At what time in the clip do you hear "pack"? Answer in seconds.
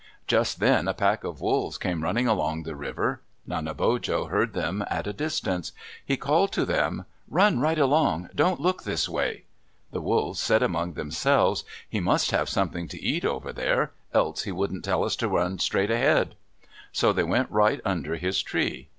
0.95-1.23